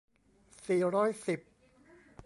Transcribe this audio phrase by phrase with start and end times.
[0.67, 1.39] สี่ร้อยสิบ